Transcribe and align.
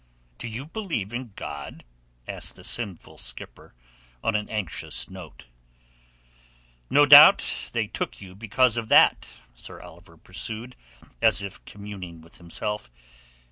"Do 0.39 0.47
you 0.47 0.65
believe 0.65 1.13
in 1.13 1.31
God?" 1.35 1.83
asked 2.27 2.55
the 2.55 2.63
sinful 2.63 3.19
skipper 3.19 3.75
on 4.23 4.35
an 4.35 4.49
anxious 4.49 5.07
note. 5.11 5.45
"No 6.89 7.05
doubt 7.05 7.69
they 7.71 7.85
took 7.85 8.19
you 8.19 8.33
because 8.33 8.77
of 8.77 8.89
that," 8.89 9.29
Sir 9.53 9.79
Oliver 9.79 10.17
pursued, 10.17 10.75
as 11.21 11.43
if 11.43 11.63
communing 11.65 12.19
with 12.19 12.37
himself. 12.39 12.89